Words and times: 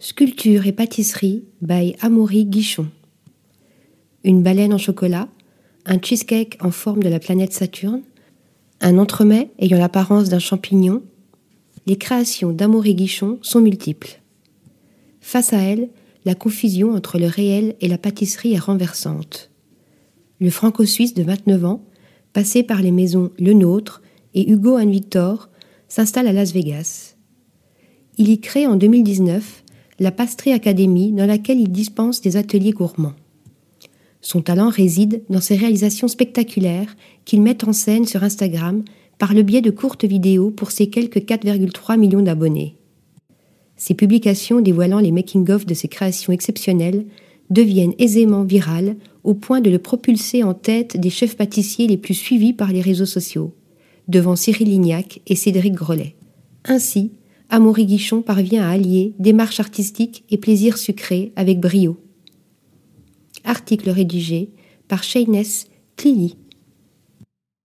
Sculpture 0.00 0.68
et 0.68 0.72
pâtisserie 0.72 1.42
by 1.60 1.96
Amaury 2.00 2.44
Guichon. 2.44 2.86
Une 4.22 4.44
baleine 4.44 4.72
en 4.72 4.78
chocolat, 4.78 5.28
un 5.86 6.00
cheesecake 6.00 6.56
en 6.60 6.70
forme 6.70 7.02
de 7.02 7.08
la 7.08 7.18
planète 7.18 7.52
Saturne, 7.52 8.02
un 8.80 8.96
entremets 8.96 9.50
ayant 9.58 9.76
l'apparence 9.76 10.28
d'un 10.28 10.38
champignon. 10.38 11.02
Les 11.86 11.98
créations 11.98 12.52
d'Amaury 12.52 12.94
Guichon 12.94 13.40
sont 13.42 13.60
multiples. 13.60 14.20
Face 15.20 15.52
à 15.52 15.58
elle, 15.58 15.88
la 16.24 16.36
confusion 16.36 16.92
entre 16.92 17.18
le 17.18 17.26
réel 17.26 17.74
et 17.80 17.88
la 17.88 17.98
pâtisserie 17.98 18.52
est 18.52 18.60
renversante. 18.60 19.50
Le 20.38 20.50
franco-suisse 20.50 21.14
de 21.14 21.24
29 21.24 21.64
ans, 21.64 21.84
passé 22.32 22.62
par 22.62 22.82
les 22.82 22.92
maisons 22.92 23.32
Le 23.40 23.52
Nôtre 23.52 24.00
et 24.34 24.48
Hugo 24.48 24.76
Anne 24.76 24.92
Victor, 24.92 25.48
s'installe 25.88 26.28
à 26.28 26.32
Las 26.32 26.52
Vegas. 26.52 27.16
Il 28.16 28.28
y 28.28 28.38
crée 28.38 28.68
en 28.68 28.76
2019 28.76 29.64
la 29.98 30.12
Pastry 30.12 30.52
Academy 30.52 31.12
dans 31.12 31.26
laquelle 31.26 31.60
il 31.60 31.72
dispense 31.72 32.20
des 32.20 32.36
ateliers 32.36 32.72
gourmands. 32.72 33.14
Son 34.20 34.42
talent 34.42 34.68
réside 34.68 35.22
dans 35.28 35.40
ses 35.40 35.56
réalisations 35.56 36.08
spectaculaires 36.08 36.96
qu'il 37.24 37.42
met 37.42 37.64
en 37.64 37.72
scène 37.72 38.06
sur 38.06 38.24
Instagram 38.24 38.84
par 39.18 39.34
le 39.34 39.42
biais 39.42 39.60
de 39.60 39.70
courtes 39.70 40.04
vidéos 40.04 40.50
pour 40.50 40.70
ses 40.70 40.88
quelques 40.88 41.18
4,3 41.18 41.98
millions 41.98 42.22
d'abonnés. 42.22 42.76
Ses 43.76 43.94
publications 43.94 44.60
dévoilant 44.60 44.98
les 44.98 45.12
making-of 45.12 45.66
de 45.66 45.74
ses 45.74 45.88
créations 45.88 46.32
exceptionnelles 46.32 47.06
deviennent 47.50 47.94
aisément 47.98 48.42
virales 48.42 48.96
au 49.24 49.34
point 49.34 49.60
de 49.60 49.70
le 49.70 49.78
propulser 49.78 50.42
en 50.42 50.54
tête 50.54 50.98
des 50.98 51.10
chefs 51.10 51.36
pâtissiers 51.36 51.86
les 51.86 51.96
plus 51.96 52.14
suivis 52.14 52.52
par 52.52 52.72
les 52.72 52.80
réseaux 52.80 53.06
sociaux, 53.06 53.54
devant 54.08 54.36
Cyril 54.36 54.68
Lignac 54.68 55.20
et 55.26 55.36
Cédric 55.36 55.74
Grolet. 55.74 56.14
Ainsi, 56.64 57.12
Amaury 57.50 57.86
Guichon 57.86 58.20
parvient 58.22 58.62
à 58.62 58.70
allier 58.70 59.14
démarche 59.18 59.60
artistique 59.60 60.24
et 60.28 60.36
plaisir 60.36 60.76
sucré 60.76 61.32
avec 61.34 61.60
brio. 61.60 61.98
Article 63.44 63.90
rédigé 63.90 64.50
par 64.86 65.02
Shayness 65.02 65.66
Clilly. 65.96 66.36